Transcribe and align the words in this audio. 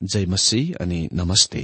जय 0.00 0.26
मसी 0.26 0.60
अनि 0.80 1.08
नमस्ते। 1.12 1.60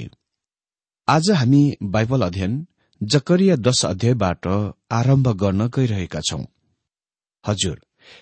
आज 1.08 1.30
हामी 1.30 1.62
बाइबल 1.82 2.22
अध्ययन 2.22 2.66
जकरिया 3.00 3.56
दश 3.56 3.84
अध्यायबाट 3.84 4.46
आरम्भ 4.90 5.28
गर्न 5.36 5.66
गइरहेका 5.68 6.20
छौं। 6.20 6.44
हजुर 7.44 7.80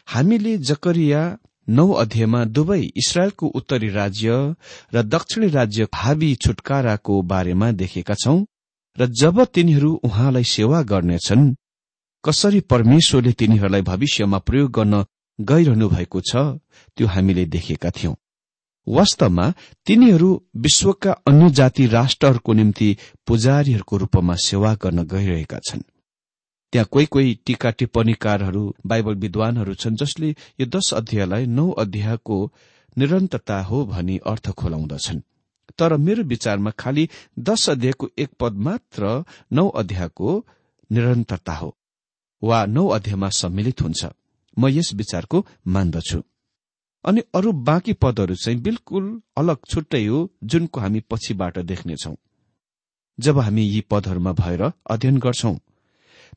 हामीले 0.08 0.56
जकरिया 0.70 1.22
नौ 1.68 1.88
अध्यायमा 1.94 2.44
दुवै 2.50 2.80
इसरायलको 2.96 3.46
उत्तरी 3.54 3.88
राज्य 3.90 4.36
र 4.94 5.02
दक्षिणी 5.06 5.48
राज्य 5.48 5.88
हाबी 5.94 6.34
छुटकाराको 6.34 7.22
बारेमा 7.24 7.70
देखेका 7.78 8.14
छौं 8.14 8.38
र 8.96 9.06
जब 9.14 9.44
तिनीहरू 9.54 9.94
उहाँलाई 10.04 10.44
सेवा 10.50 10.82
गर्नेछन् 10.82 11.52
कसरी 12.24 12.60
परमेश्वरले 12.70 13.32
तिनीहरूलाई 13.32 13.82
भविष्यमा 13.82 14.38
प्रयोग 14.38 14.70
गर्न 14.72 15.04
गइरहनु 15.38 15.88
भएको 15.88 16.20
छ 16.20 16.48
त्यो 16.96 17.06
हामीले 17.06 17.44
देखेका 17.46 17.90
थियौं। 17.90 18.14
वास्तवमा 18.88 19.52
तिनीहरू 19.86 20.30
विश्वका 20.56 21.12
अन्य 21.26 21.50
जाति 21.50 21.86
राष्ट्रहरूको 21.86 22.52
निम्ति 22.52 22.96
पुजारीहरूको 23.26 23.96
रूपमा 23.96 24.34
सेवा 24.34 24.74
गर्न 24.74 25.02
गइरहेका 25.04 25.58
छन्। 25.58 25.82
त्यहाँ 26.72 26.88
कोही 26.90 27.06
कोही 27.06 27.34
टीका 27.46 27.70
टिप्पणीकारहरू 27.70 28.62
बाइबल 28.86 29.14
विद्वानहरू 29.14 29.74
छन् 29.74 29.96
जसले 29.96 30.28
यो 30.60 30.66
दश 30.66 30.92
अध्यायलाई 30.94 31.46
नौ 31.46 31.70
अध्यायको 31.70 32.38
निरन्तरता 32.96 33.60
हो 33.62 33.84
भनी 33.86 34.16
अर्थ 34.26 34.50
खोलाउँदछन्। 34.50 35.20
तर 35.78 35.96
मेरो 35.96 36.22
विचारमा 36.22 36.70
खालि 36.70 37.08
दश 37.38 37.68
अध्यायको 37.70 38.10
एक 38.18 38.30
पद 38.40 38.52
मात्र 38.66 39.24
नौ 39.52 39.68
अध्यायको 39.68 40.46
निरन्तरता 40.90 41.54
हो 41.54 41.76
वा 42.42 42.64
नौ 42.66 42.86
अध्यायमा 42.88 43.28
सम्मिलित 43.28 43.82
हुन्छ। 43.82 44.06
म 44.58 44.68
यस 44.68 44.94
विचारको 44.94 45.46
मान्दछु। 45.66 46.20
अनि 47.04 47.20
अरू 47.34 47.52
बाँकी 47.68 47.92
पदहरू 48.02 48.34
चाहिँ 48.34 48.60
बिल्कुल 48.60 49.04
अलग 49.36 49.58
छुट्टै 49.70 50.04
हो 50.06 50.18
जुनको 50.44 50.80
हामी 50.80 51.00
पछिबाट 51.10 51.58
देख्नेछौ। 51.64 52.14
जब 53.18 53.38
हामी 53.38 53.62
यी 53.64 53.80
पदहरूमा 53.90 54.32
भएर 54.32 54.62
अध्ययन 54.86 55.18
गर्छौं 55.18 55.56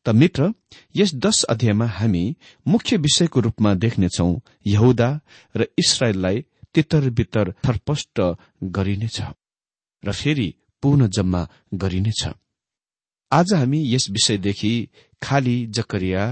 त 0.06 0.10
मित्र 0.12 0.52
यस 0.96 1.14
दश 1.16 1.44
अध्यायमा 1.46 1.86
हामी 1.98 2.24
मुख्य 2.66 2.98
विषयको 2.98 3.40
रूपमा 3.40 3.74
देख्नेछौ 3.76 4.30
यहुदा 4.68 5.10
र 5.56 5.68
इसरायललाई 5.78 6.46
तितर 6.74 7.10
बितर 7.10 7.52
थरपष्ट 7.66 8.22
गरिनेछ 8.76 9.22
र 10.04 10.12
फेरि 10.12 10.48
पुनः 10.84 11.08
जम्मा 11.08 11.42
गरिनेछ। 11.74 12.24
आज 13.32 13.54
हामी 13.54 13.82
यस 13.86 14.10
विषयदेखि 14.10 14.74
खाली 15.22 15.58
जकरिया 15.68 16.24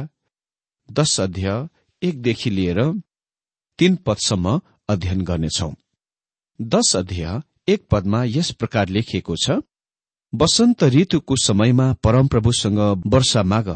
दश 0.89 1.19
अध्याय 1.19 1.67
एकदेखि 2.01 2.49
लिएर 2.49 2.79
तीन 3.79 3.95
पदसम्म 3.95 4.59
अध्ययन 4.89 5.21
गर्नेछौ। 5.21 5.71
दश 6.59 6.95
अध्याय 6.95 7.73
एक 7.73 7.83
पदमा 7.91 8.23
यस 8.23 8.51
प्रकार 8.51 8.89
लेखिएको 8.89 9.35
छ 9.35 9.55
वसन्त 10.33 10.83
ऋतुको 10.95 11.35
समयमा 11.35 11.85
परमप्रभुसँग 12.03 12.79
वर्षा 13.07 13.43
माग। 13.43 13.69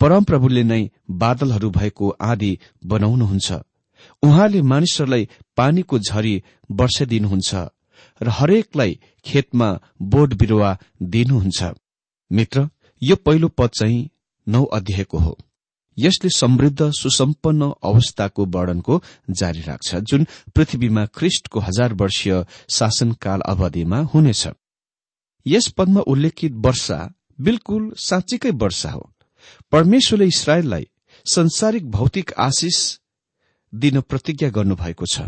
परमप्रभुले 0.00 0.62
नै 0.62 0.82
बादलहरू 1.22 1.70
भएको 1.70 2.08
आदि 2.20 2.52
बनाउनुहुन्छ। 2.84 3.52
उहाँले 4.22 4.62
मानिसहरूलाई 4.62 5.28
पानीको 5.56 5.98
झरी 5.98 6.34
वर्षाइदिनुहुन्छ 6.70 7.54
र 8.20 8.28
हरेकलाई 8.28 8.98
खेतमा 9.24 9.68
बोट 10.02 10.34
बिरुवा 10.34 10.78
दिनुहुन्छ। 11.02 11.72
मित्र 12.30 12.68
यो 13.02 13.16
पहिलो 13.16 13.48
पद 13.48 13.70
चाहिँ 13.70 14.08
नौ 14.46 14.64
अध्यायको 14.64 15.18
हो। 15.18 15.38
यसले 15.98 16.30
समृद्ध 16.30 16.90
सुसम्पन्न 16.90 17.72
अवस्थाको 17.82 18.44
वर्णनको 18.46 19.02
जारी 19.30 19.62
राख्छ 19.62 19.94
जुन 19.94 20.26
पृथ्वीमा 20.54 21.06
ख्रिष्टको 21.06 21.60
हजार 21.60 21.94
वर्षीय 21.94 22.44
शासनकाल 22.68 23.40
अवधिमा 23.40 23.98
हुनेछ। 24.14 24.48
यस 25.46 25.68
पदमा 25.68 26.00
उल्लेखित 26.00 26.52
वर्षा 26.56 26.98
बिल्कुल 27.40 27.92
साँच्चीकै 27.96 28.50
वर्षा 28.50 28.90
हो। 28.90 29.10
परमेश्वरले 29.72 30.26
इसरायललाई 30.26 30.86
संसारिक 31.26 31.90
भौतिक 31.90 32.32
आशिष 32.38 32.98
दिन 33.74 34.00
प्रतिज्ञा 34.00 34.50
गर्नुभएको 34.50 35.06
छ। 35.06 35.20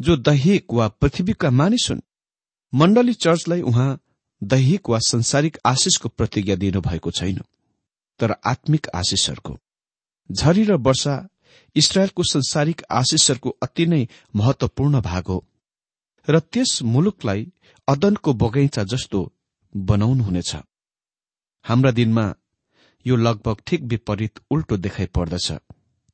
जो 0.00 0.16
दैहिक 0.16 0.66
वा 0.72 0.88
पृथ्वीका 0.88 1.50
मानिस 1.50 1.86
हुन् 1.90 2.00
मण्डली 2.72 3.14
चर्चलाई 3.14 3.62
उहाँ 3.62 3.98
दैहिक 4.42 4.88
वा 4.90 4.98
संसारिक 4.98 5.58
आशिषको 5.66 6.08
प्रतिज्ञा 6.08 6.56
दिनुभएको 6.56 7.10
छैन। 7.10 7.40
तर 8.20 8.34
आत्मिक 8.46 8.88
आशिषहरूको। 8.94 9.56
झरी 10.30 10.64
र 10.64 10.76
वर्षा 10.78 11.14
इसरायलको 11.76 12.22
संसारिक 12.22 12.82
आशिषहरूको 12.90 13.50
अति 13.62 13.86
नै 13.86 14.06
महत्वपूर्ण 14.36 15.00
भाग 15.00 15.26
हो 15.26 15.44
र 16.28 16.38
त्यस 16.42 16.78
मुलुकलाई 16.84 17.46
अदनको 17.88 18.32
बगैँचा 18.34 18.82
जस्तो 18.84 19.20
बनाउनुहुनेछ। 19.74 20.54
हाम्रा 21.64 21.90
दिनमा 21.90 22.34
यो 23.06 23.16
लगभग 23.16 23.56
ठिक 23.66 23.82
विपरीत 23.82 24.40
उल्टो 24.50 24.76
देखाइ 24.76 25.06
पर्दछ 25.06 25.52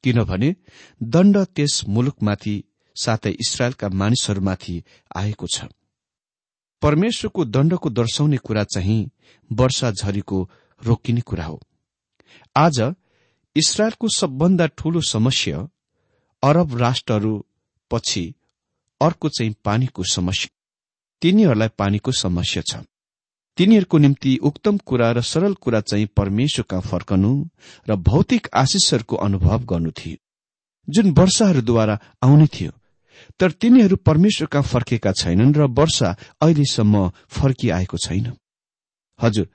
किनभने 0.04 0.54
दण्ड 1.02 1.36
त्यस 1.56 1.82
मुलुकमाथि 1.88 2.62
साथै 2.96 3.30
इसरायलका 3.40 3.88
मानिसहरूमाथि 3.90 4.82
आएको 5.16 5.46
छ। 5.46 5.64
परमेश्वरको 6.82 7.44
दण्डको 7.44 7.90
दर्शाउने 7.90 8.36
कुरा 8.36 8.64
चाहिँ 8.64 9.10
वर्षा 9.50 9.90
झरीको 9.92 10.38
रोकिने 10.80 11.20
कुरा 11.20 11.44
हो। 11.44 11.60
आज 12.56 12.80
इसरायलको 13.56 14.08
सबभन्दा 14.08 14.66
ठूलो 14.78 15.00
समस्या 15.00 15.58
अरब 16.42 16.76
राष्ट्रहरू 16.78 17.34
पछि 17.90 18.34
अर्को 19.00 19.28
चाहिँ 19.28 19.54
पानीको 19.64 20.02
समस्या। 20.04 20.54
तिनीहरूलाई 21.22 21.68
पानीको 21.78 22.12
समस्या 22.12 22.62
छ। 22.62 22.84
तिनीहरूको 23.58 23.98
निम्ति 23.98 24.36
उक्तम 24.42 24.78
कुरा 24.78 25.10
र 25.12 25.20
सरल 25.22 25.54
कुरा 25.54 25.80
चाहिँ 25.80 26.06
परमेश्वरका 26.16 26.80
फर्कनु 26.80 27.32
र 27.88 27.96
भौतिक 27.96 28.48
आशिषहरूको 28.54 29.16
अनुभव 29.16 29.64
गर्नु 29.64 29.90
थियो। 29.90 30.16
जुन 30.88 31.10
वर्षाहरूद्वारा 31.10 31.98
आउने 32.22 32.46
थियो 32.46 32.72
तर 33.40 33.50
तिनीहरू 33.50 33.96
परमेश्वरका 33.96 34.60
फर्केका 34.62 35.12
छैनन् 35.12 35.54
र 35.54 35.66
वर्षा 35.70 36.16
अहिलेसम्म 36.40 37.08
फर्किआएको 37.28 37.98
छैन। 37.98 38.32
हजुर 39.18 39.48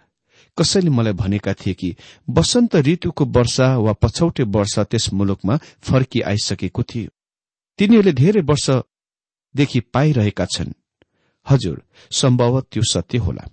कसैले 0.59 0.89
मलाई 0.89 1.13
भनेका 1.13 1.53
थिए 1.53 1.73
कि 1.73 1.95
वसन्त 2.29 2.75
ऋतुको 2.75 3.25
वर्षा 3.25 3.67
वा 3.77 3.93
पछौटे 3.93 4.43
वर्षा 4.55 4.83
त्यस 4.83 5.13
मुलुकमा 5.13 5.55
फर्की 5.81 6.21
आइसकेको 6.21 6.83
थियो। 6.83 7.09
तिनीहरूले 7.79 8.13
धेरै 8.13 8.41
वर्षदेखि 8.41 9.79
पाइरहेका 9.93 10.45
छन्। 10.45 10.73
हजुर 11.45 11.81
सम्भव 12.11 12.59
त्यो 12.61 12.83
सत्य 12.83 13.17
होला। 13.17 13.45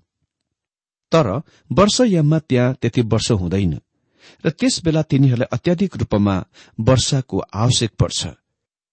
तर 1.12 1.26
वर्षयाममा 1.72 2.38
त्यहाँ 2.38 2.74
त्यति 2.74 3.00
वर्ष 3.02 3.30
हुँदैन 3.32 3.74
र 4.44 4.50
त्यस 4.50 4.80
बेला 4.84 5.02
तिनीहरूलाई 5.02 5.48
अत्याधिक 5.52 5.96
रूपमा 5.96 6.34
वर्षाको 6.80 7.38
आवश्यक 7.54 7.92
पर्छ। 8.00 8.26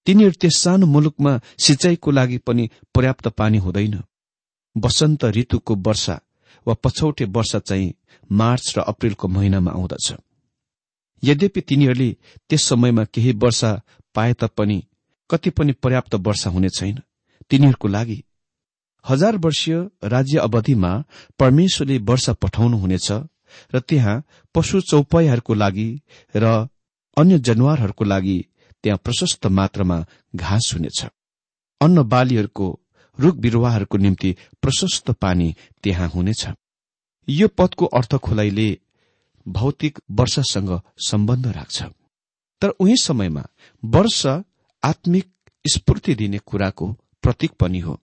तिनीहरू 0.08 0.36
त्यस 0.42 0.56
सानो 0.58 0.86
मुलुकमा 0.86 1.40
सिंचाईको 1.60 2.12
लागि 2.12 2.38
पनि 2.38 2.70
पर्याप्त 2.96 3.28
पानी 3.28 3.58
हुँदैन। 3.58 3.96
वसन्त 4.76 5.26
ऋतुको 5.26 5.76
वर्षा 5.76 6.20
वा 6.68 6.74
पछौटे 6.74 7.26
वर्षा 7.26 7.60
चाहिँ 7.60 7.94
मार्च 8.32 8.74
र 8.78 8.82
अप्रेलको 8.82 9.28
महिनामा 9.28 9.72
आउँदछ। 9.72 10.14
यद्यपि 11.24 11.62
तिनीहरूले 11.62 12.10
त्यस 12.50 12.64
समयमा 12.64 13.04
केही 13.04 13.32
वर्षा 13.32 13.82
पाए 14.16 14.34
तापनि 14.34 14.84
कति 15.30 15.50
पनि 15.50 15.72
पर्याप्त 15.74 16.16
वर्षा 16.16 16.50
हुने 16.50 16.70
छैन। 16.70 17.02
तिनीहरूको 17.50 17.88
लागि 17.88 18.24
हजार 19.06 19.38
वर्षीय 19.38 19.76
राज्य 20.04 20.38
अवधिमा 20.40 20.92
परमेश्वरले 21.40 21.98
वर्षा 21.98 22.34
पठाउनुहुनेछ 22.34 23.12
र 23.74 23.80
त्यहाँ 23.80 24.24
पशु 24.56 24.82
चौपाईहरूको 24.82 25.54
लागि 25.54 25.90
र 26.36 26.46
अन्य 27.18 27.40
जनावरहरूको 27.40 28.04
लागि 28.04 28.38
त्यहाँ 28.84 29.00
प्रशस्त 29.04 29.48
मात्रामा 29.48 29.98
घाँस 30.36 30.72
हुनेछ। 30.74 31.06
अन्न 31.82 32.04
बालीहरूको 32.04 32.68
रूख 33.20 33.36
बिरुवाहरूको 33.36 33.98
निम्ति 33.98 34.36
प्रशस्त 34.62 35.12
पानी 35.12 35.56
त्यहाँ 35.84 36.10
हुनेछ। 36.10 36.48
यो 37.30 37.48
पदको 37.48 37.86
अर्थ 37.86 38.16
खोलाइले 38.16 38.80
भौतिक 39.48 40.00
वर्षसँग 40.12 40.82
सम्बन्ध 41.08 41.48
राख्छ। 41.48 41.84
तर 42.62 42.70
उही 42.70 42.96
समयमा 42.98 43.44
वर्ष 43.86 44.26
आत्मिक 44.84 45.32
स्फूर्ति 45.66 46.16
दिने 46.16 46.38
कुराको 46.38 46.88
प्रतीक 47.24 47.52
पनि 47.52 47.80
हो। 47.80 48.00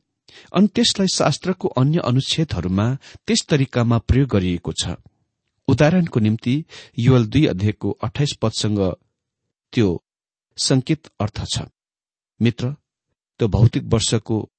अनि 0.55 0.67
त्यसलाई 0.67 1.07
शास्त्रको 1.07 1.69
अन्य 1.69 1.99
अनुच्छेदहरूमा 1.99 2.95
त्यस 3.27 3.47
तरिकामा 3.49 3.99
प्रयोग 3.99 4.29
गरिएको 4.29 4.73
छ। 4.73 4.97
उदाहरणको 5.69 6.21
निम्ति 6.21 6.65
युवल 6.99 7.27
दुई 7.27 7.47
अध्यायको 7.47 7.91
अठाइस 7.91 8.33
पदसँग 8.43 8.81
त्यो 9.73 10.03
संकेत 10.59 11.07
अर्थ 11.21 11.45
छ। 11.55 11.63
मित्र 12.41 12.73
त्यो 13.41 13.49
भौतिक 13.49 13.85
वर्षको 13.85 14.50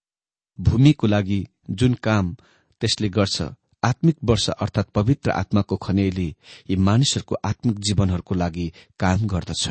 भूमिको 0.61 1.07
लागि 1.07 1.45
जुन 1.69 1.93
काम 2.03 2.35
त्यसले 2.81 3.09
गर्छ 3.09 3.41
आत्मिक 3.83 4.17
वर्ष 4.23 4.49
अर्थात 4.49 4.89
पवित्र 4.89 5.31
आत्माको 5.31 5.75
खनेले 5.75 6.27
यी 6.69 6.75
मानिसहरूको 6.77 7.35
आत्मिक 7.45 7.79
जीवनहरूको 7.79 8.35
लागि 8.35 8.71
काम 8.99 9.27
गर्दछ। 9.27 9.69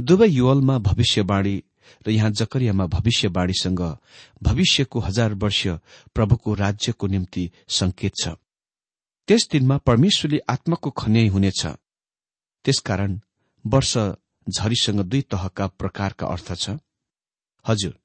दुवै 0.00 0.28
युवलमा 0.28 0.78
भविष्यवाणी 0.78 1.56
र 2.06 2.10
यहाँ 2.10 2.30
जकरियामा 2.30 2.86
भविष्यवाणीसँग 2.86 3.82
भविष्यको 4.42 5.00
हजार 5.00 5.34
वर्ष 5.34 5.66
प्रभुको 6.14 6.54
राज्यको 6.54 7.06
निम्ति 7.06 7.50
संकेत 7.68 8.12
छ। 8.22 8.28
त्यस 9.28 9.48
दिनमा 9.52 9.76
परमेश्वरले 9.78 10.38
आत्माको 10.48 10.90
खन्याई 10.90 11.28
हुनेछ। 11.28 11.66
त्यसकारण 12.64 13.20
वर्ष 13.64 13.96
झरीसँग 14.46 15.00
दुई 15.00 15.20
तहका 15.30 15.66
प्रकारका 15.66 16.26
अर्थ 16.26 16.52
छ। 16.54 16.70
हजुर 17.64 17.98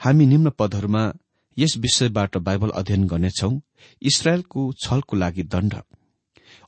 हामी 0.00 0.26
निम्न 0.26 0.50
पदहरूमा 0.50 1.02
यस 1.58 1.76
विषयबाट 1.76 2.36
बाइबल 2.36 2.70
अध्ययन 2.70 3.06
गर्नेछौ। 3.06 3.50
इसरायलको 4.02 4.72
छलको 4.84 5.16
लागि 5.16 5.42
दण्ड। 5.42 5.74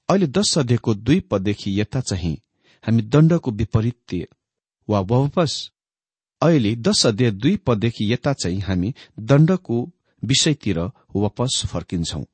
अहिले 0.09 0.27
दश 0.27 0.59
अध्ययको 0.59 0.95
दुई 0.95 1.21
पददेखि 1.21 1.81
यता 1.81 2.01
चाहिँ 2.01 2.37
हामी 2.85 3.03
दण्डको 3.03 3.51
विपरीत 3.51 4.29
वा 4.89 5.01
वापस 5.01 5.71
अहिले 6.43 6.75
दश 6.77 7.07
अध्याय 7.07 7.31
दुई 7.31 7.57
पददेखि 7.57 8.13
यता 8.13 8.33
चाहिँ 8.33 8.61
हामी 8.61 8.95
दण्डको 9.21 9.89
विषयतिर 10.23 10.79
वापस 11.17 11.63
फर्किन्छौं। 11.67 12.25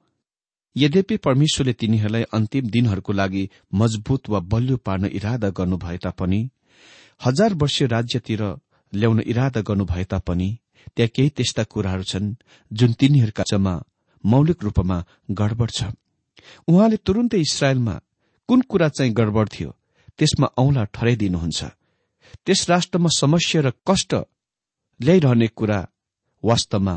यद्यपि 0.76 1.16
परमेश्वरले 1.16 1.72
तिनीहरूलाई 1.72 2.22
अन्तिम 2.22 2.66
दिनहरूको 2.66 3.12
लागि 3.12 3.48
मजबुत 3.74 4.28
वा 4.30 4.40
बलियो 4.40 4.76
पार्न 4.76 5.04
इरादा 5.04 5.50
गर्नुभए 5.50 5.96
तापनि 5.96 6.48
हजार 7.24 7.54
वर्ष 7.54 7.82
राज्यतिर 7.82 8.42
ल्याउन 8.92 9.22
इरादा 9.26 9.60
गर्नुभए 9.60 10.04
तापनि 10.04 10.58
त्यहाँ 10.94 11.12
केही 11.14 11.28
त्यस्ता 11.36 11.62
कुराहरू 11.72 12.04
छन् 12.10 12.34
जुन 12.70 12.92
तिनीहरूका 13.00 13.44
चमा 13.50 13.74
मौलिक 14.24 14.58
रूपमा 14.62 14.98
गडबड 15.30 15.70
छ। 15.70 15.80
उहाँले 16.68 16.96
तुरुन्तै 17.06 17.40
इसरायलमा 17.40 17.94
कुन 18.48 18.60
कुरा 18.70 18.88
चाहिँ 18.88 19.12
गडबड 19.12 19.46
थियो 19.48 19.70
त्यसमा 20.18 20.46
औंला 20.56 20.84
ठहराइदिनुहुन्छ। 20.94 21.60
त्यस 22.44 22.60
राष्ट्रमा 22.70 23.08
समस्या 23.16 23.60
र 23.62 23.70
कष्ट 23.88 24.14
ल्याइरहने 25.00 25.48
कुरा 25.58 25.78
वास्तवमा 26.44 26.94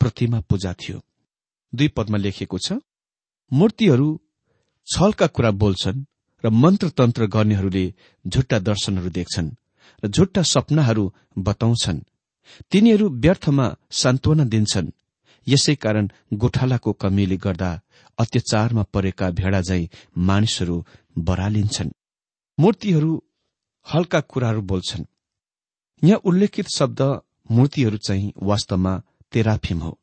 प्रतिमा 0.00 0.38
पूजा 0.40 0.72
थियो। 0.72 0.98
दुई 1.72 1.88
पदमा 1.96 2.18
लेखिएको 2.18 2.58
छ 2.58 2.68
मूर्तिहरू 3.52 4.08
छलका 4.88 5.26
कुरा 5.26 5.50
बोल्छन् 5.62 6.04
र 6.44 6.46
मन्त्र 6.54 6.88
तन्त्र 6.88 7.26
गर्नेहरूले 7.26 7.84
झुट्टा 8.24 8.58
दर्शनहरू 8.58 9.10
देख्छन् 9.10 9.50
र 10.02 10.08
झुट्टा 10.08 10.42
सपनाहरू 10.42 11.04
बताउँछन्। 11.38 11.98
तिनीहरू 12.70 13.08
व्यर्थमा 13.08 13.66
सान्त्वना 13.90 14.44
दिन्छन्। 14.44 14.94
यसै 15.46 15.74
कारण 15.74 16.08
गोठालाको 16.34 16.92
कमीले 16.92 17.36
गर्दा 17.36 17.70
अत्याचारमा 18.18 18.82
परेका 18.82 19.30
भेडा 19.30 19.60
झै 19.60 19.82
मानिसहरू 20.18 20.76
बरालिन्छन्। 21.18 21.90
मूर्तिहरू 22.58 23.12
हल्का 23.86 24.20
कुराहरू 24.20 24.62
बोल्छन्। 24.62 25.04
यहाँ 26.02 26.20
उल्लेखित 26.24 26.68
शब्द 26.68 27.00
मूर्तिहरू 27.50 27.96
चाहिँ 27.96 28.32
वास्तवमा 28.42 29.02
तेराफिम 29.32 29.78
हो। 29.78 29.98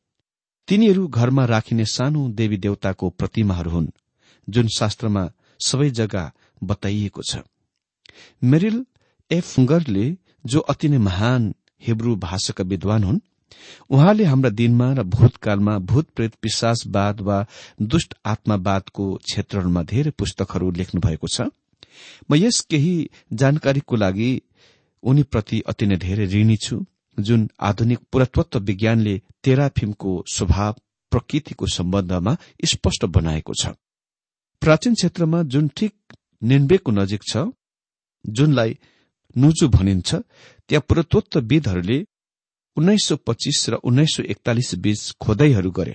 तिनीहरू 0.68 1.06
घरमा 1.08 1.44
राखिने 1.44 1.84
सानो 1.86 2.28
देवी 2.28 2.56
देवताको 2.56 3.10
प्रतिमाहरू 3.10 3.70
हुन् 3.70 3.94
जुन 4.48 4.66
शास्त्रमा 4.68 5.24
सबै 5.60 5.90
जग्गा 5.90 6.24
बताइएको 6.62 7.22
छ। 7.22 7.36
मेरिल 8.42 8.76
एफुङ्गरले 9.30 10.06
जो 10.46 10.60
अति 10.60 10.88
नै 10.88 10.98
महान 10.98 11.54
हिब्रू 11.82 12.16
भाषाका 12.16 12.64
विद्वान 12.64 13.04
हुन्। 13.04 13.20
उहाँले 13.90 14.24
हाम्रा 14.24 14.50
दिनमा 14.50 14.92
र 14.92 15.02
भूतकालमा 15.02 15.78
भूत 15.78 16.06
प्रेत 16.16 16.32
विश्वासवाद 16.44 17.20
वा 17.20 17.38
दुष्ट 17.82 18.14
आत्मावादको 18.26 19.04
क्षेत्रहरूमा 19.24 19.82
धेरै 19.82 20.10
पुस्तकहरू 20.10 20.70
लेख्नु 20.70 21.00
भएको 21.00 21.26
छ। 21.26 21.48
म 22.30 22.34
यस 22.34 22.60
केही 22.70 22.94
जानकारीको 23.32 23.96
लागि 23.96 24.30
उनीप्रति 25.02 25.60
अति 25.66 25.86
नै 25.86 25.96
धेरै 25.96 26.26
ऋणी 26.26 26.56
छु 26.56 26.84
जुन 27.18 27.48
आधुनिक 27.60 27.98
पुरातत्व 28.12 28.58
विज्ञानले 28.60 29.14
तेराफिमको 29.44 30.12
स्वभाव 30.32 30.74
प्रकृतिको 31.12 31.66
सम्बन्धमा 31.66 32.36
स्पष्ट 32.64 33.04
बनाएको 33.06 33.52
छ। 33.54 33.72
प्राचीन 34.62 34.94
क्षेत्रमा 34.94 35.42
जुन 35.42 35.68
ठिक 35.76 35.94
निन्बेको 36.42 36.92
नजिक 36.92 37.22
छ 37.30 37.46
जुनलाई 38.24 38.78
नुजु 39.36 39.68
भनिन्छ 39.68 40.14
त्यहाँ 40.14 40.84
पुरातत्वविदहरूले 40.88 41.98
उन्नाइस 42.76 43.04
सौ 43.08 43.16
पच्चीस 43.26 43.58
र 43.70 43.74
उन्नाइस 43.84 44.16
सौ 44.16 44.22
एकतालिस 44.24 44.74
बीच 44.84 45.00
खोदाईहरू 45.20 45.70
गरे। 45.70 45.94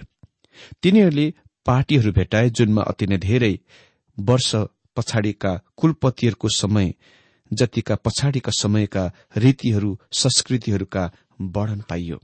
तिनीहरूले 0.84 1.26
पार्टीहरू 1.66 2.12
भेटाए 2.12 2.50
जुनमा 2.50 2.82
अति 2.84 3.08
नै 3.08 3.18
धेरै 3.20 3.54
वर्ष 4.18 4.50
पछाडिका 4.98 5.52
कुलपतिहरूको 5.78 6.48
समय 6.52 6.94
जतिका 7.52 7.96
पछाडिका 8.06 8.52
समयका 8.52 9.04
रीतिहरू 9.38 9.98
संस्कृतिहरूका 10.14 11.04
वर्णन 11.56 11.82
पाइयो। 11.90 12.18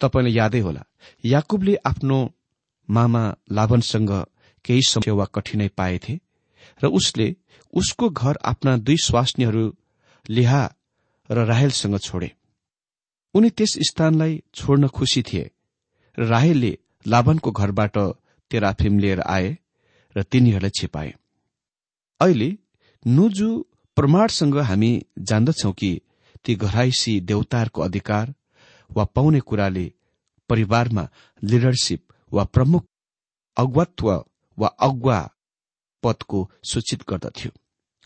तपाईँलाई 0.00 0.34
यादै 0.34 0.60
होला 0.60 0.82
याकुबले 1.24 1.74
आफ्नो 1.86 2.18
मामा 2.88 3.22
लाभनसँग 3.52 4.12
केही 4.64 4.82
समय 4.82 5.12
वा 5.12 5.24
कठिनाई 5.34 5.68
पाएथे 5.76 6.14
र 6.80 6.86
उसले 6.98 7.26
उसको 7.72 8.08
घर 8.10 8.38
आफ्ना 8.44 8.76
दुई 8.76 8.96
स्वास्नीहरू 8.96 9.64
लिहा 10.28 10.74
र 11.30 11.44
राहेलसँग 11.44 11.98
छोडे। 11.98 12.32
उनी 13.34 13.50
त्यस 13.50 13.78
स्थानलाई 13.80 14.42
छोड्न 14.54 14.88
खुसी 14.88 15.22
थिए। 15.22 15.50
र 16.18 16.24
राहेलले 16.24 16.78
लाभनको 17.06 17.50
घरबाट 17.50 17.98
तेराफिम 18.50 18.98
लिएर 18.98 19.20
आए 19.20 19.58
र 20.16 20.22
तिनीहरूलाई 20.22 20.70
छिपाए। 20.70 21.14
अहिले 22.20 22.58
नुजु 23.06 23.64
प्रमाणसँग 23.96 24.56
हामी 24.58 25.02
जान्दछौ 25.18 25.72
कि 25.72 26.00
ती 26.44 26.54
घराइसी 26.54 27.20
देवताहरूको 27.20 27.82
अधिकार 27.82 28.34
वा 28.90 29.04
पाउने 29.04 29.40
कुराले 29.40 29.92
परिवारमा 30.48 31.08
लिडरसिप 31.44 32.06
वा 32.32 32.44
प्रमुख 32.44 32.86
अगुवात्व 33.56 34.24
वा 34.58 34.68
अगुवा 34.68 35.18
पदको 36.02 36.50
सूचित 36.70 37.02
गर्दथ्यो 37.08 37.50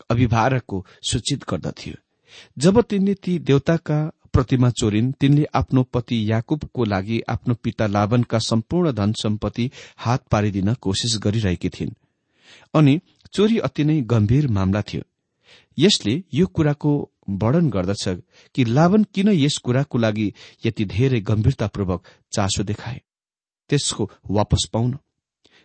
अभिभावकको 0.09 0.85
सूचित 1.09 1.45
गर्दथ्यो। 1.49 2.02
जब 2.57 2.81
तिनले 2.81 3.13
ती 3.13 3.39
देवताका 3.39 4.11
प्रतिमा 4.33 4.69
चोरिन् 4.69 5.11
तिनले 5.11 5.45
आफ्नो 5.55 5.83
पति 5.83 6.31
याकुबको 6.31 6.83
लागि 6.83 7.21
आफ्नो 7.29 7.55
पिता 7.55 7.87
लाभनका 7.87 8.39
सम्पूर्ण 8.39 8.91
धन 8.91 9.13
सम्पत्ति 9.13 9.71
हात 9.97 10.27
पारिदिन 10.27 10.73
कोसिस 10.73 11.17
गरिरहेकी 11.23 11.69
थिइन्। 11.69 11.91
अनि 12.73 12.99
चोरी 13.33 13.57
अति 13.57 13.83
नै 13.83 14.01
गम्भीर 14.01 14.47
मामला 14.47 14.81
थियो। 14.81 15.01
यसले 15.77 16.23
यो 16.33 16.45
कुराको 16.47 17.09
वर्णन 17.29 17.69
गर्दछ 17.69 18.07
कि 18.55 18.65
लाभन 18.65 19.03
किन 19.03 19.29
यस 19.29 19.57
कुराको 19.57 19.97
लागि 19.97 20.33
यति 20.65 20.85
धेरै 20.85 21.19
गम्भीरतापूर्वक 21.21 22.03
चासो 22.35 22.63
देखाए। 22.63 23.01
त्यसको 23.69 24.09
वापस 24.29 24.67
पाउन। 24.73 24.97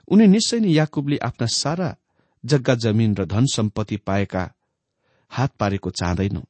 उनी 0.09 0.27
निश्चय 0.27 0.61
नै 0.61 0.69
याकुबले 0.69 1.17
आफ्ना 1.17 1.47
सारा 1.47 1.97
जग्गा 2.45 2.75
जमिन 2.75 3.15
र 3.15 3.25
धन 3.25 3.47
सम्पत्ति 3.47 3.97
पाएका 3.97 4.51
हात 5.31 5.53
पारेको 5.61 5.91
चाहँदैन 5.91 6.43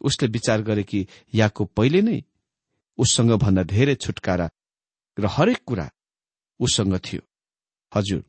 उसले 0.00 0.28
विचार 0.28 0.62
गरे 0.62 0.82
कि 0.82 1.06
याकुब 1.34 1.68
पहिले 1.76 2.00
नै 2.02 2.22
उससँग 2.98 3.32
भन्दा 3.38 3.62
धेरै 3.64 3.94
छुटकारा 3.96 4.48
र 5.18 5.26
हरेक 5.26 5.60
कुरा 5.66 5.90
उसँग 6.60 6.96
थियो। 6.98 7.22
हजुर 7.92 8.22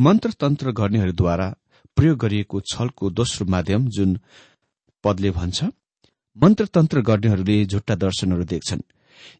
मन्त्र 0.00 0.30
तन्त्र 0.40 0.72
गर्नेहरूद्वारा 0.72 1.48
प्रयोग 1.96 2.18
गरिएको 2.18 2.60
छलको 2.62 3.10
दोस्रो 3.10 3.46
माध्यम 3.46 3.88
जुन 3.88 4.18
पदले 5.04 5.30
भन्छ 5.30 5.64
मन्त्र 6.36 6.66
तन्त्र 6.66 7.00
गर्नेहरूले 7.00 7.64
झुट्टा 7.66 7.94
दर्शनहरू 7.94 8.44
देख्छन्। 8.44 8.82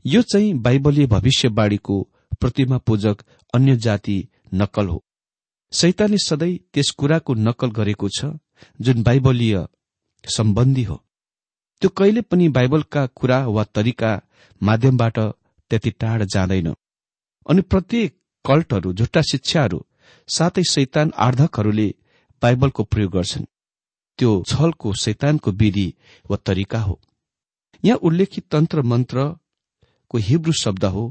यो 0.04 0.22
चाहिँ 0.22 0.54
बाइबलीय 0.60 1.06
भविष्यवाणीको 1.06 1.96
प्रतिमा 2.40 2.78
पूजक 2.78 3.22
अन्य 3.54 3.76
जाति 3.76 4.16
नक्कल 4.54 4.86
हो। 4.88 5.02
सैतानले 5.72 6.18
सधैँ 6.18 6.58
त्यस 6.72 6.90
कुराको 6.98 7.34
नक्कल 7.36 7.70
गरेको 7.70 8.08
छ 8.08 8.32
जुन 8.80 9.02
बाइबलीय 9.02 9.56
सम्बन्धी 10.24 10.82
हो। 10.82 10.96
त्यो 11.82 11.90
कहिले 11.90 12.20
पनि 12.20 12.48
बाइबलका 12.48 13.06
कुरा 13.06 13.38
वा 13.46 13.64
तरिका 13.64 14.10
माध्यमबाट 14.60 15.18
त्यति 15.70 15.90
टाढा 15.90 16.24
जाँदैन। 16.24 16.74
अनि 17.46 17.60
प्रत्येक 17.62 18.14
कल्टहरू 18.44 18.92
झुट्टा 18.92 19.22
शिक्षाहरू 19.22 19.84
साथै 20.28 20.62
शैतान 20.70 21.12
आर्धकहरूले 21.18 21.88
बाइबलको 22.42 22.84
प्रयोग 22.84 23.12
गर्छन्। 23.12 23.44
त्यो 24.18 24.30
छलको 24.46 24.92
शैतानको 24.94 25.50
विधि 25.50 25.88
वा 26.30 26.36
तरिका 26.36 26.80
हो। 26.80 27.00
यहाँ 27.84 27.98
उल्लेखित 27.98 28.44
तन्त्र 28.50 28.82
मन्त्रको 28.82 30.18
हिब्रू 30.18 30.52
शब्द 30.52 30.84
हो 30.84 31.04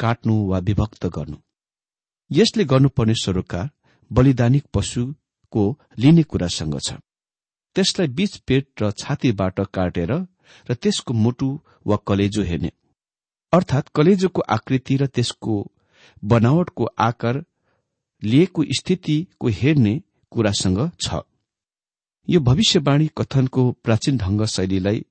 काट्नु 0.00 0.34
वा 0.48 0.58
विभक्त 0.58 1.06
गर्नु। 1.06 1.36
यसले 2.30 2.64
गर्नुपर्ने 2.64 3.14
सरोकार 3.14 3.70
बलिदानिक 4.10 4.64
पशुको 4.74 5.64
लिने 5.98 6.22
कुरासँग 6.22 6.78
छ। 6.80 6.92
त्यसलाई 7.78 8.08
बीच 8.18 8.36
पेट 8.48 8.82
र 8.82 8.90
छातीबाट 8.98 9.60
काटेर 9.74 10.12
र 10.68 10.74
त्यसको 10.74 11.14
मुटु 11.14 11.48
वा 11.86 11.96
कलेजो 12.06 12.42
हेर्ने। 12.42 12.70
अर्थात 13.52 13.88
कलेजोको 13.94 14.42
आकृति 14.50 14.96
र 14.96 15.06
त्यसको 15.06 15.54
बनावटको 16.22 16.84
आकार 16.98 17.44
लिएको 18.22 18.64
स्थितिको 18.78 19.48
हेर्ने 19.54 19.94
कुरासँग 20.32 20.80
छ। 21.00 21.22
यो 22.28 22.40
भविष्यवाणी 22.40 23.06
कथनको 23.18 23.70
प्राचीन 23.84 24.16
ढंग 24.18 24.44
शैलीलाई 24.46 25.04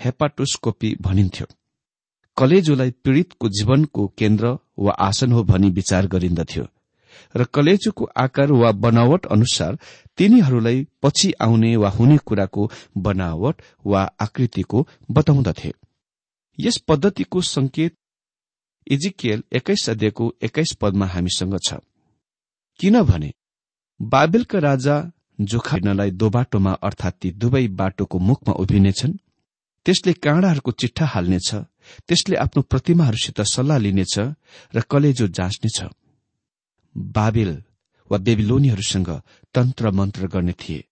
हेपाटोस्कोपी 0.00 0.94
भनिन्थ्यो। 1.00 1.46
कलेजोलाई 2.36 2.90
पीड़ितको 3.04 3.48
जीवनको 3.48 4.06
केन्द्र 4.18 4.56
वा 4.78 4.92
आसन 5.00 5.32
हो 5.32 5.42
भनी 5.44 5.70
विचार 5.70 6.06
गरिन्दथ्यो। 6.06 6.64
र 7.36 7.44
कलेजोको 7.44 8.04
आकार 8.16 8.52
वा 8.52 8.70
बनावट 8.72 9.26
अनुसार 9.26 9.78
तिनीहरूलाई 10.18 10.86
पछि 11.02 11.32
आउने 11.40 11.76
वा 11.76 11.90
हुने 11.90 12.16
कुराको 12.18 12.70
बनावट 12.98 13.62
वा 13.86 14.02
आकृतिको 14.20 14.86
बताउँदथे। 15.10 15.72
यस 16.58 16.78
पद्धतिको 16.88 17.40
संकेत 17.40 17.94
इजिकियल 18.86 19.42
एक्काइस 19.52 19.88
अध्ययको 19.90 20.32
एक्काइस 20.42 20.72
पदमा 20.80 21.06
हामीसँग 21.06 21.58
छ। 21.58 21.74
किनभने 22.80 23.32
बाबेलका 24.00 24.58
राजा 24.58 24.96
जोखाइनलाई 25.40 26.10
दो 26.10 26.28
बाटोमा 26.30 26.72
अर्थात् 26.82 27.20
ती 27.20 27.30
दुवै 27.32 27.66
बाटोको 27.68 28.18
मुखमा 28.18 28.52
उभिनेछन्। 28.54 29.18
त्यसले 29.86 30.12
काँडाहरूको 30.12 30.70
चिट्ठा 30.72 31.06
हाल्नेछ 31.06 31.48
त्यसले 32.08 32.36
आफ्नो 32.36 32.62
प्रतिमाहरूसित 32.62 33.40
सल्लाह 33.46 33.78
लिनेछ 33.78 34.14
र 34.74 34.80
कलेजो 34.90 35.26
जाँच्नेछ। 35.28 35.78
बाबेल 36.96 37.62
वा 38.10 38.18
बेबिलोनीहरूसँग 38.18 39.10
तन्त्र 39.54 39.90
मन्त्र 39.90 40.26
गर्ने 40.26 40.52
थिए 40.52 40.84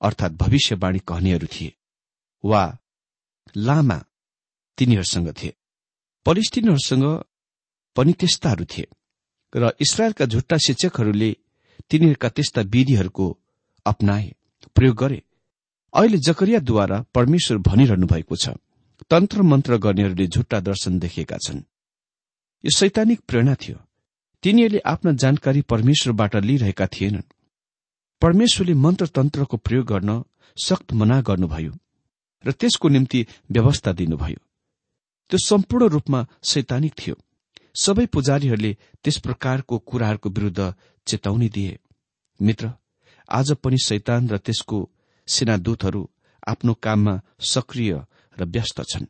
अर्थात् 0.00 0.32
भविष्यवाणी 0.32 0.98
कहनेहरू 0.98 1.46
थिए 1.46 1.74
वा 2.44 2.62
लामा 3.56 3.98
तिनीहरूसँग 4.78 5.28
थिए। 5.32 5.54
पलिस्टिनहरूसँग 6.26 7.04
पनि 7.96 8.12
त्यस्ताहरू 8.12 8.64
थिए 8.64 8.86
र 9.52 9.72
इसरायलका 9.80 10.24
झुट्टा 10.26 10.56
शिक्षकहरूले 10.56 11.30
तिनीहरूका 11.90 12.28
त्यस्ता 12.28 12.60
विधिहरूको 12.60 13.26
अपनाए 13.86 14.34
प्रयोग 14.74 14.96
गरे। 14.96 15.22
अहिले 15.94 16.18
जकरियाद्वारा 16.18 17.04
परमेश्वर 17.14 17.58
भनिरहनु 17.58 18.06
भएको 18.06 18.36
छ 18.36 18.48
तन्त्र 19.10 19.42
मन्त्र 19.42 19.76
गर्नेहरूले 19.76 20.26
झुट्टा 20.26 20.60
दर्शन 20.60 20.98
देखेका 20.98 21.36
छन्। 21.36 21.60
यो 22.64 22.70
शैतानिक 22.70 23.20
प्रेरणा 23.20 23.54
थियो। 23.54 23.78
तिनीहरूले 24.42 24.80
आफ्ना 24.86 25.12
जानकारी 25.12 25.60
परमेश्वरबाट 25.62 26.36
लिइरहेका 26.36 26.86
थिएनन्। 26.86 27.30
परमेश्वरले 28.22 28.74
मन्त्र 28.74 29.06
तन्त्रको 29.06 29.56
प्रयोग 29.56 29.86
गर्न 29.86 30.10
सक्त 30.56 30.92
मना 30.92 31.20
गर्नुभयो 31.20 31.72
र 32.44 32.52
त्यसको 32.52 32.88
निम्ति 32.88 33.20
व्यवस्था 33.50 33.92
दिनुभयो। 33.92 34.40
त्यो 35.30 35.38
सम्पूर्ण 35.38 35.88
रूपमा 35.88 36.20
शैतानिक 36.44 36.94
थियो। 36.98 37.16
सबै 37.74 38.06
पुजारीहरूले 38.06 38.72
त्यस 39.04 39.18
प्रकारको 39.18 39.78
कुराहरूको 39.78 40.28
विरूद्ध 40.30 40.74
चेतावनी 41.06 41.48
दिए। 41.48 41.78
मित्र 42.40 42.72
आज 43.28 43.52
पनि 43.52 43.78
शैतान 43.78 44.28
र 44.28 44.38
त्यसको 44.38 44.78
सेनादूतहरू 45.28 46.02
आफ्नो 46.48 46.74
काममा 46.74 47.20
सक्रिय 47.40 47.92
र 48.38 48.44
व्यस्त 48.44 48.80
छन्। 48.82 49.06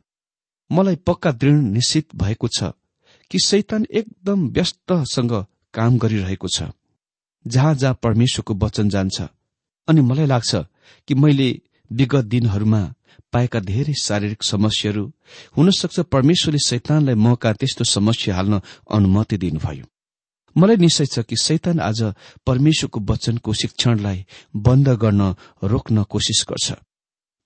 मलाई 0.71 0.95
पक्का 0.95 1.31
दृढ 1.31 1.57
निश्चित 1.71 2.15
भएको 2.15 2.47
छ 2.47 2.75
कि 3.31 3.39
शैतान 3.39 3.85
एकदम 3.91 4.47
व्यस्तसँग 4.47 5.45
काम 5.73 5.97
गरिरहेको 5.97 6.47
छ। 6.47 6.63
जहाँ 7.47 7.75
जहाँ 7.75 7.99
परमेश्वरको 8.03 8.53
वचन 8.53 8.89
जान्छ। 8.89 9.21
अनि 9.87 10.01
मलाई 10.01 10.25
लाग्छ 10.25 10.55
कि 11.07 11.15
मैले 11.15 11.61
विगत 11.91 12.25
दिनहरूमा 12.25 12.93
पाएका 13.33 13.59
धेरै 13.59 13.93
शारीरिक 13.93 14.43
समस्याहरू 14.43 15.11
हुन 15.57 15.71
सक्छ 15.71 15.99
परमेश्वरले 15.99 16.59
शैतानलाई 16.59 17.15
मौका 17.15 17.53
त्यस्तो 17.53 17.83
समस्या 17.83 18.35
हाल्न 18.35 18.61
अनुमति 18.91 19.37
दिनुभयो। 19.37 19.85
मलाई 20.57 20.77
निश्चय 20.77 21.05
छ 21.05 21.19
कि 21.19 21.35
शैतान 21.35 21.79
आज 21.79 22.13
परमेश्वरको 22.45 22.99
वचनको 22.99 23.53
शिक्षणलाई 23.53 24.25
बन्द 24.55 24.89
गर्न 24.89 25.35
रोक्न 25.63 26.03
कोसिस 26.03 26.45
गर्छ। 26.49 26.71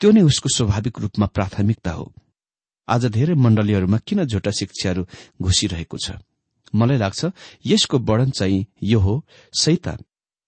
त्यो 0.01 0.11
नै 0.11 0.21
उसको 0.21 0.49
स्वाभाविक 0.49 0.99
रूपमा 0.99 1.25
प्राथमिकता 1.25 1.91
हो। 1.91 2.13
आज 2.87 3.05
धेरै 3.05 3.33
मण्डलीहरूमा 3.33 3.97
किन 4.07 4.23
झुटा 4.25 4.51
शिक्षाहरू 4.51 5.03
घुसिरहेको 5.41 5.97
छ? 5.97 6.11
मलाई 6.75 6.97
लाग्छ 6.97 7.21
यसको 7.65 7.97
वर्णन 7.99 8.29
चाहिँ 8.29 8.65
यो 8.83 8.99
हो 8.99 9.13
सैतान 9.53 9.99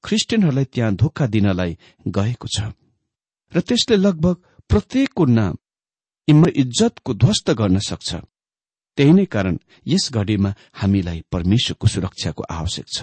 ख्रिस्टियनहरूलाई 0.04 0.66
त्यहाँ 0.66 0.96
धोका 0.96 1.26
दिनलाई 1.28 1.78
गएको 2.08 2.48
छ। 2.48 2.58
र 3.54 3.60
त्यसले 3.62 3.98
लगभग 3.98 4.36
प्रत्येकको 4.70 5.26
नाम 5.26 5.56
इज्जतको 6.28 7.14
ध्वस्त 7.14 7.52
गर्न 7.52 7.80
सक्छ। 7.80 8.16
त्यही 8.98 9.12
नै 9.14 9.26
कारण 9.26 9.58
यस 9.88 10.12
घडीमा 10.12 10.52
हामीलाई 10.74 11.24
परमेश्वरको 11.32 11.88
सुरक्षाको 11.88 12.44
आवश्यक 12.44 12.88
छ। 12.88 12.98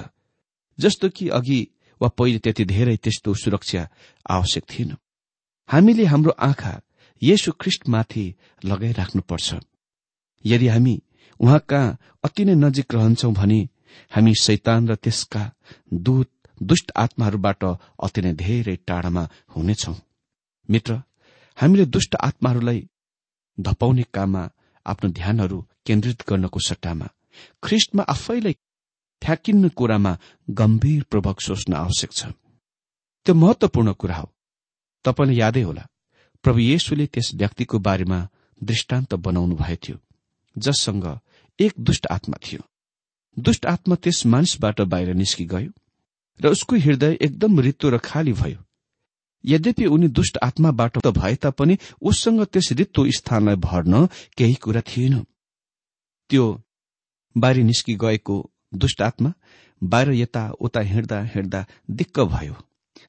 जस्तो 0.78 1.08
कि 1.08 1.28
अघि 1.28 1.60
वा 2.00 2.08
पहिले 2.08 2.38
त्यति 2.38 2.64
धेरै 2.64 2.96
त्यस्तो 2.96 3.34
सुरक्षा 3.34 3.82
आवश्यक 4.30 4.64
थिएन। 4.70 4.90
हामीले 5.68 6.04
हाम्रो 6.04 6.32
आँखा 6.38 6.72
येशु 7.22 7.52
ख्रिष्टमाथि 7.52 8.34
लगाइराख्नुपर्छ। 8.64 9.54
यदि 10.44 10.68
हामी 10.68 11.02
उहाँका 11.40 11.80
अति 12.24 12.44
नै 12.44 12.54
नजिक 12.54 12.94
रहन्छौ 12.94 13.30
भने 13.32 13.68
हामी 14.12 14.34
शैतान 14.34 14.88
र 14.88 14.94
त्यसका 14.94 15.42
दूत 15.94 16.30
दुष्ट 16.62 16.92
आत्माहरूबाट 16.96 17.64
अति 18.02 18.20
नै 18.22 18.32
धेरै 18.34 18.76
टाढामा 18.76 19.28
हुनेछौ। 19.56 19.94
मित्र 20.70 21.02
हामीले 21.58 21.84
दुष्ट 21.86 22.16
आत्माहरूलाई 22.16 22.88
धपाउने 23.60 24.04
काममा 24.14 24.42
आफ्नो 24.86 25.10
ध्यानहरू 25.10 25.58
केन्द्रित 25.86 26.22
गर्नको 26.28 26.60
सट्टामा 26.60 27.06
ख्रिस्टमा 27.62 28.02
आफैलाई 28.02 28.56
ठ्याकिन्न 29.22 29.68
कुरामा 29.68 30.12
गम्भीरपूर्वक 30.50 31.40
सोच्न 31.40 31.72
आवश्यक 31.74 32.12
छ। 32.12 32.24
त्यो 33.26 33.34
महत्वपूर्ण 33.34 33.92
कुरा 33.92 34.16
हो। 34.16 34.28
तपाईँलाई 35.04 35.36
यादै 35.36 35.62
होला। 35.62 35.84
प्रभु 36.44 36.58
येशुले 36.58 37.06
त्यस 37.06 37.30
व्यक्तिको 37.34 37.78
बारेमा 37.78 38.18
दृष्टान्त 38.60 39.14
बनाउनु 39.24 39.54
भएको 39.56 39.80
थियो 39.84 39.98
जससँग 40.56 41.06
एक 41.58 41.72
दुष्ट 41.80 42.06
आत्मा 42.06 42.36
थियो। 42.44 42.60
दुष्ट 43.36 43.66
आत्मा 43.66 43.94
त्यस 43.96 44.24
मानिसबाट 44.26 44.80
बाहिर 44.80 45.14
निस्कि 45.14 45.44
गयो 45.44 45.70
र 46.40 46.48
उसको 46.48 46.76
हृदय 46.76 47.18
एकदम 47.20 47.60
रित्तो 47.60 47.90
र 47.90 47.98
खाली 47.98 48.32
भयो। 48.32 48.58
यद्यपि 49.44 49.86
उनी 49.86 50.08
दुष्ट 50.08 50.38
आत्माबाट 50.42 51.06
भए 51.08 51.34
तापनि 51.34 51.76
उससँग 52.02 52.44
त्यस 52.44 52.72
रित्तो 52.72 53.06
स्थानलाई 53.10 53.56
भर्न 53.56 54.06
केही 54.36 54.54
कुरा 54.54 54.80
थिएन। 54.80 55.24
त्यो 56.30 56.44
बाहिर 57.36 57.64
निस्कि 57.64 57.94
गएको 57.94 58.36
दुष्ट 58.74 59.02
आत्मा 59.02 59.32
बाहिर 59.82 60.12
यता 60.12 60.48
उता 60.60 60.80
हिँड्दा 60.82 61.20
हिँड्दा 61.34 61.64
दिक्क 61.90 62.20
भयो 62.20 62.54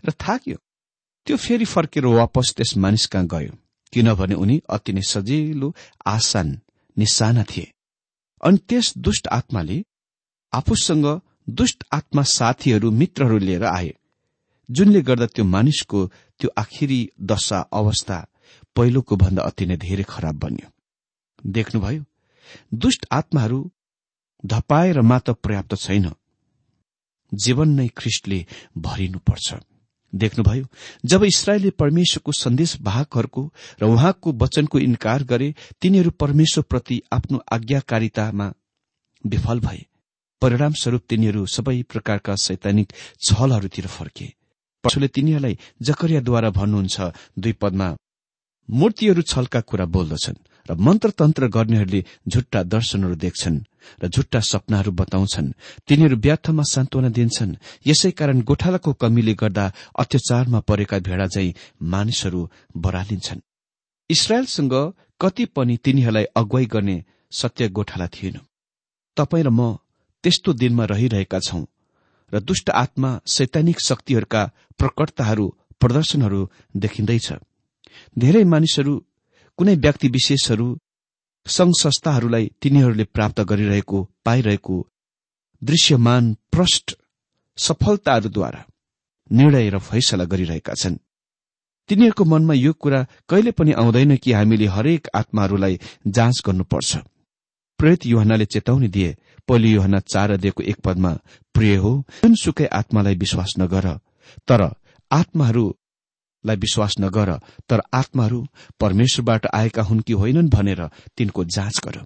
र 0.06 0.12
थाक्यो। 0.12 0.58
त्यो 1.28 1.38
फेरि 1.38 1.66
फर्केर 1.66 2.06
वापस 2.06 2.54
त्यस 2.58 2.76
मानिस 2.78 3.06
कहाँ 3.08 3.28
गयो 3.28 3.54
किनभने 3.94 4.36
उनी 4.36 4.62
अति 4.70 4.94
नै 4.94 5.02
सजिलो 5.02 5.74
आसान 6.08 6.48
निशाना 6.98 7.44
थिए। 7.44 7.72
अनि 8.44 8.58
त्यस 8.70 8.94
दुष्ट 8.98 9.28
आत्माले 9.28 9.84
आफूसँग 10.54 11.06
दुष्ट 11.50 11.84
आत्मा 11.94 12.24
साथीहरू 12.30 12.92
मित्रहरू 12.92 13.38
लिएर 13.38 13.64
आए 13.66 13.94
जुनले 14.70 15.02
गर्दा 15.02 15.26
त्यो 15.26 15.46
मानिसको 15.46 16.06
त्यो 16.40 16.50
आखिरी 16.58 17.00
दशा 17.22 17.60
अवस्था 17.74 18.18
पहिलोको 18.76 19.16
भन्दा 19.16 19.42
अति 19.44 19.66
नै 19.66 19.78
धेरै 19.78 20.04
खराब 20.04 20.36
बन्यो। 20.40 20.70
देख्नुभयो 21.48 22.04
दुष्ट 22.74 23.06
आत्माहरू 23.12 23.60
धपाएर 24.44 25.02
मात्र 25.02 25.34
पर्याप्त 25.34 25.76
छैन। 25.76 26.12
जीवन 27.32 27.70
नै 27.70 27.88
ख्रिस्टले 27.98 28.46
भरिनुपर्छ। 28.78 29.54
देख्नुभयो 30.16 30.66
जब 31.06 31.24
इसरायलले 31.24 31.70
परमेश्वरको 31.72 32.32
सन्देश 32.32 32.78
वाहकहरूको 32.82 33.44
र 33.82 33.86
उहाँको 33.86 34.32
वचनको 34.34 34.80
इन्कार 34.80 35.24
गरे 35.24 35.54
तिनीहरू 35.82 36.12
परमेश्वरप्रति 36.20 37.02
आफ्नो 37.14 37.42
आज्ञाकारितामा 37.52 38.52
विफल 39.24 39.60
भए। 39.60 39.86
परिणामस्वरूप 40.42 41.04
तिनीहरू 41.10 41.46
सबै 41.46 41.82
प्रकारका 41.84 42.36
सैद्धान्तिक 42.36 42.94
छलहरूतिर 43.28 43.88
फर्के। 43.88 44.26
परशुले 44.84 45.08
तिनीहरूलाई 45.08 45.58
जकरियाद्वारा 45.82 46.50
भन्नुहुन्छ 46.50 47.02
दुई 47.40 47.54
पदमा 47.62 47.88
मूर्तिहरू 48.70 49.22
छलका 49.22 49.62
कुरा 49.62 49.86
बोल्दछन् 49.86 50.44
र 50.70 50.74
मन्त्रतन्त्र 50.78 51.48
गर्नेहरूले 51.48 52.02
झुट्टा 52.28 52.64
दर्शनहरू 52.64 53.16
देख्छन् 53.16 53.58
र 54.02 54.08
झुट्टा 54.08 54.40
सपनाहरू 54.42 54.92
बताउँछन्। 54.92 55.54
तिनीहरू 55.88 56.16
व्यर्थमा 56.18 56.64
सान्त्वना 56.64 57.10
दिन्छन्। 57.10 57.58
यसै 57.88 58.12
कारण 58.12 58.42
गोठालाको 58.42 58.92
कमीले 58.94 59.34
गर्दा 59.34 59.66
अत्याचारमा 60.00 60.60
परेका 60.60 60.98
भेडा 61.00 61.28
झै 61.28 61.48
मानिसहरू 61.82 62.42
बरालिन्छन्। 62.78 63.46
इसरायलसँग 64.10 64.74
कति 65.22 65.46
पनि 65.46 65.78
तिनीहरूलाई 65.78 66.26
अगुवाई 66.36 66.66
गर्ने 66.66 66.98
सत्य 67.32 67.70
गोठाला 67.70 68.08
थिएन। 68.08 68.38
तपाईँ 69.18 69.44
र 69.44 69.50
म 69.50 69.78
त्यस्तो 70.24 70.54
दिनमा 70.54 70.86
रहिरहेका 70.86 71.40
छौं 71.40 71.64
र 72.34 72.40
दुष्ट 72.40 72.70
आत्मा 72.74 73.10
सैद्धानिक 73.28 73.80
शक्तिहरूका 73.80 74.42
प्रकटताहरू 74.80 75.46
प्रदर्शनहरू 75.80 76.42
देखिँदैछ। 76.76 77.28
धेरै 78.18 78.44
मानिसहरू 78.44 78.94
कुनै 79.58 79.76
व्यक्ति 79.76 80.08
विशेषहरू 80.08 80.80
संघ 81.48 81.74
संस्थाहरूलाई 81.82 82.52
तिनीहरूले 82.62 83.04
प्राप्त 83.04 83.42
गरिरहेको 83.42 84.10
पाइरहेको 84.26 84.88
दृश्यमान 85.64 86.34
प्रष्ट 86.52 86.96
सफलताहरूद्वारा 87.58 88.66
निर्णय 89.32 89.70
र 89.70 89.80
फैसला 89.80 90.24
गरिरहेका 90.24 90.74
छन्। 90.74 90.98
तिनीहरूको 91.90 92.24
मनमा 92.26 92.54
यो 92.54 92.74
कुरा 92.74 93.06
कहिले 93.30 93.52
पनि 93.52 93.72
आउँदैन 93.72 94.16
कि 94.18 94.32
हामीले 94.32 94.66
हरेक 94.66 95.08
आत्माहरूलाई 95.16 95.80
जाँच 96.08 96.42
गर्नुपर्छ। 96.46 96.98
प्रेत 97.80 98.06
युहनाले 98.06 98.46
चेतावनी 98.46 98.88
दिए 98.88 99.16
पहिलो 99.48 99.68
युहना 99.68 100.00
चार 100.00 100.38
दिएको 100.38 100.64
एक 100.64 100.78
पदमा 100.80 101.12
प्रिय 101.54 101.76
हो 101.76 101.92
जुनसुकै 102.24 102.66
आत्मालाई 102.66 103.16
विश्वास 103.16 103.54
नगर 103.60 103.88
तर 104.48 104.62
आत्माहरूलाई 106.46 106.58
विश्वास 106.58 106.96
नगर 107.00 107.40
तर 107.70 107.82
आत्माहरू 107.94 108.46
परमेश्वरबाट 108.80 109.46
आएका 109.54 109.82
हुन् 109.82 110.02
कि 110.02 110.14
होइनन् 110.14 110.50
भनेर 110.50 110.90
तिनको 111.18 111.44
जाँच 111.46 111.82
गर। 111.86 112.06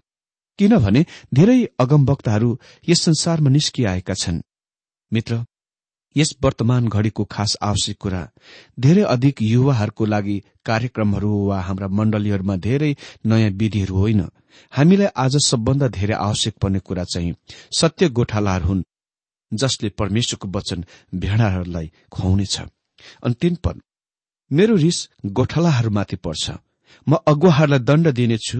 किनभने 0.59 1.05
धेरै 1.33 1.59
अगमवक्ताहरू 1.79 2.57
यस 2.89 3.01
संसारमा 3.01 3.49
निस्किआएका 3.49 4.13
छन्। 4.13 4.41
मित्र 5.11 5.45
यस 6.15 6.35
वर्तमान 6.43 6.87
घड़ीको 6.87 7.23
खास 7.25 7.57
आवश्यक 7.61 7.97
कुरा 7.99 8.21
धेरै 8.79 9.03
अधिक 9.03 9.41
युवाहरूको 9.41 10.05
लागि 10.05 10.37
कार्यक्रमहरू 10.65 11.31
वा 11.47 11.61
हाम्रा 11.61 11.87
मण्डलीहरूमा 11.87 12.55
धेरै 12.57 12.95
नयाँ 13.25 13.51
विधिहरू 13.51 13.95
होइन। 13.95 14.21
हामीलाई 14.73 15.11
आज 15.15 15.37
सबभन्दा 15.45 15.87
धेरै 15.87 16.15
आवश्यक 16.15 16.53
पर्ने 16.61 16.79
कुरा 16.79 17.03
चाहिँ 17.03 17.35
सत्य 17.71 18.09
गोठालाहरू 18.09 18.67
हुन् 18.67 18.87
जसले 19.51 19.89
परमेश्वरको 19.89 20.47
वचन 20.47 20.85
भेडाहरूलाई 21.15 21.91
खुवाउनेछ। 22.11 22.59
अन्तिम 23.23 23.55
पद 23.63 23.81
मेरो 24.51 24.75
रिस 24.75 24.97
गोठालाहरूमाथि 25.25 26.15
पर्छ। 26.15 26.51
म 27.07 27.15
अगुवाहरूलाई 27.27 27.79
दण्ड 27.79 28.07
दिनेछु 28.09 28.59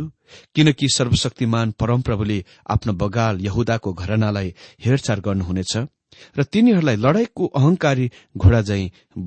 किनकि 0.56 0.88
सर्वशक्तिमान 0.96 1.72
परमप्रभुले 1.72 2.46
आफ्नो 2.70 2.94
बगाल 2.94 3.40
यहुदाको 3.42 3.94
घरनालाई 3.94 4.54
हेरचाह 4.86 5.18
गर्नुहुनेछ 5.26 5.74
र 6.38 6.44
तिनीहरूलाई 6.44 6.96
लडाईँको 6.96 7.46
अहंकारी 7.60 8.06
घोडा 8.38 8.62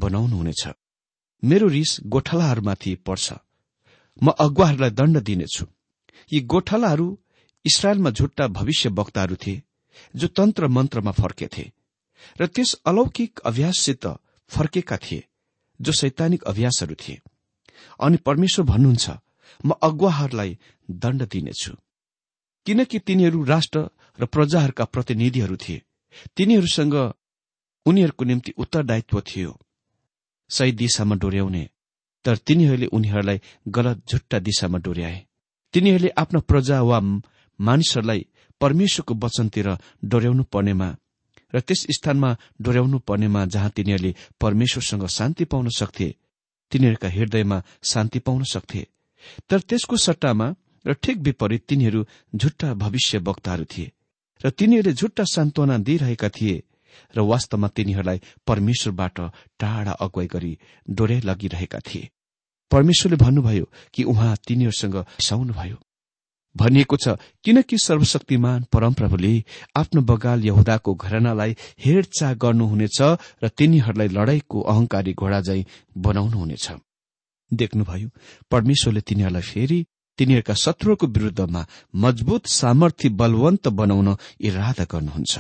बनाउनुहुनेछ। 0.02 0.62
मेरो 1.42 1.66
रिस 1.68 1.90
गोठालाहरूमाथि 2.06 2.94
पर्छ। 3.06 3.26
म 4.22 4.26
अगुवाहरूलाई 4.38 4.90
दण्ड 4.90 5.16
दिनेछु। 5.18 5.64
यी 6.32 6.40
गोठालाहरू 6.52 7.06
इसरायलमा 7.64 8.10
झुट्टा 8.10 8.46
भविष्य 8.48 8.88
वक्ताहरू 8.88 9.36
थिए 9.36 9.62
जो 10.16 10.26
तन्त्र 10.28 10.68
मन्त्रमा 10.68 11.12
फर्केथे 11.12 11.64
र 12.40 12.46
त्यस 12.46 12.70
अलौकिक 12.86 13.40
अभ्याससित 13.40 14.06
फर्केका 14.50 14.96
थिए। 14.96 15.24
जो 15.82 15.92
सैद्धानिक 15.92 16.42
अभ्यासहरू 16.42 16.94
थिए। 16.94 17.20
अनि 18.00 18.16
परमेश्वर 18.16 18.64
भन्नुहुन्छ 18.66 19.10
म 19.66 19.70
अगुवाहरूलाई 19.82 20.58
दण्ड 20.90 21.22
दिनेछु। 21.22 21.72
किनकि 22.66 22.98
तिनीहरू 22.98 23.44
राष्ट्र 23.44 23.90
र 24.20 24.26
प्रजाहरूका 24.26 24.84
प्रतिनिधिहरू 24.84 25.56
थिए। 25.56 25.82
तिनीहरूसँग 26.36 27.14
उनीहरूको 27.86 28.24
निम्ति 28.24 28.50
उत्तरदायित्व 28.58 29.20
थियो। 29.20 29.60
सही 30.48 30.72
दिशामा 30.72 31.16
डोर्याउने 31.16 31.68
तर 32.24 32.36
तिनीहरूले 32.36 32.86
उनीहरूलाई 32.86 33.40
गलत 33.68 34.02
झुट्टा 34.08 34.38
दिशामा 34.38 34.78
डोर्याए। 34.78 35.26
तिनीहरूले 35.72 36.08
आफ्ना 36.08 36.40
प्रजा 36.40 36.82
वा 36.82 37.00
मानिसहरूलाई 37.60 38.26
परमेश्वरको 38.60 39.14
वचनतिर 39.14 39.76
डोर्याउनु 40.04 40.44
पर्नेमा 40.44 40.96
र 41.54 41.60
त्यस 41.60 41.86
स्थानमा 41.90 42.30
डोर्याउनु 42.60 42.98
पर्नेमा 42.98 43.44
जहाँ 43.46 43.70
तिनीहरूले 43.70 44.14
परमेश्वरसँग 44.40 45.06
शान्ति 45.08 45.44
पाउन 45.44 45.68
सक्थे 45.68 46.08
तिनीहरूका 46.72 47.08
हृदयमा 47.08 47.62
शान्ति 47.84 48.18
पाउन 48.18 48.42
सक्थे। 48.44 48.86
तर 49.48 49.60
त्यसको 49.60 49.96
सट्टामा 49.96 50.46
र 50.86 50.92
ठिक 50.92 51.18
विपरीत 51.18 51.64
तिनीहरू 51.68 52.04
झुट्टा 52.36 52.74
भविष्य 52.74 53.18
वक्ताहरू 53.18 53.64
थिए 53.64 53.92
र 54.44 54.50
तिनीहरूले 54.50 54.92
झुट्टा 54.92 55.24
सान्त्वना 55.24 55.78
दिइरहेका 55.78 56.28
थिए 56.28 56.62
र 57.16 57.20
वास्तवमा 57.20 57.68
तिनीहरूलाई 57.68 58.20
परमेश्वरबाट 58.46 59.20
टाढा 59.60 59.92
अगुवाई 59.92 60.26
गरी 60.26 60.58
डोर्याइ 60.90 61.20
लगिरहेका 61.20 61.78
थिए। 61.78 62.08
परमेश्वरले 62.70 63.16
भन्नुभयो 63.16 63.66
कि 63.94 64.02
उहाँ 64.02 64.36
तिनीहरूसँग 64.46 64.96
साउनुभयो 65.20 65.76
भनिएको 66.56 66.96
छ 66.96 67.16
किनकि 67.44 67.76
सर्वशक्तिमान 67.78 68.64
परमप्रभुले 68.72 69.32
आफ्नो 69.76 70.00
बगाल 70.02 70.44
यहुदाको 70.44 70.94
घरनालाई 70.94 71.56
हेरचाह 71.84 72.34
गर्नुहुनेछ 72.34 72.98
र 73.42 73.48
तिनीहरूलाई 73.48 74.08
लडाईँको 74.08 74.60
अहंकारी 74.60 75.12
घोडा 75.12 75.40
झै 75.40 75.64
बनाउनुहुनेछ। 75.96 76.66
देख्नुभयो 77.50 78.08
परमेश्वरले 78.50 79.00
तिनीहरूलाई 79.00 79.42
फेरि 79.42 79.78
तिनीहरूका 80.18 80.54
शत्रुको 80.54 81.06
विरूद्धमा 81.06 81.62
मजबुत 81.94 82.46
सामर्थ्य 82.46 83.08
बलवन्त 83.16 83.68
बनाउन 83.68 84.08
इरादा 84.40 84.84
गर्नुहुन्छ। 84.84 85.34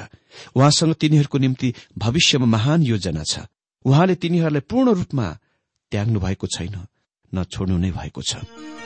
उहाँसँग 0.56 0.94
तिनीहरूको 0.94 1.38
निम्ति 1.38 1.74
भविष्यमा 1.98 2.46
महान 2.46 2.82
योजना 2.82 3.22
छ। 3.22 3.44
उहाँले 3.84 4.14
तिनीहरूलाई 4.14 4.64
पूर्ण 4.64 4.88
रूपमा 4.96 5.26
त्याग्नु 5.92 6.20
भएको 6.20 6.46
छैन 6.46 6.76
न 7.32 7.44
छोड्नु 7.44 7.76
नै 7.76 7.90
भएको 7.92 8.22
छ। 8.22 8.81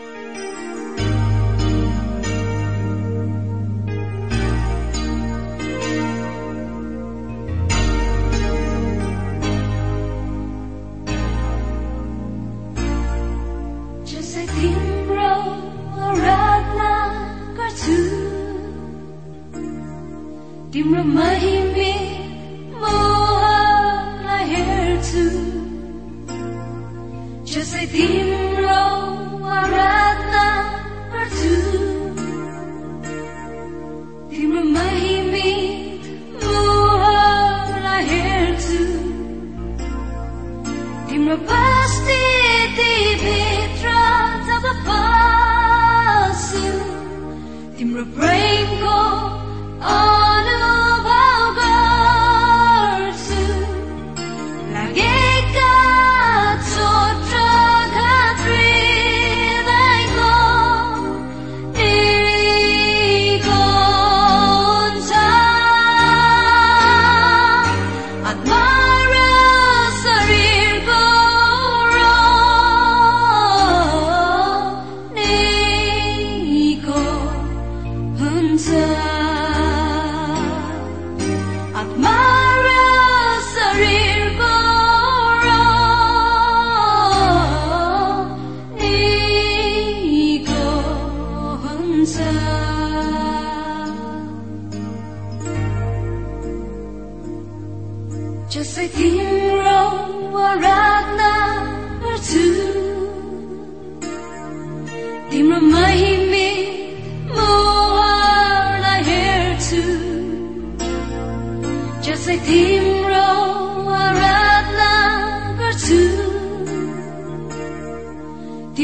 तिम्रो 20.76 21.02
महिमे 21.02 21.65